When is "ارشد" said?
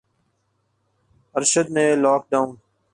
1.35-1.67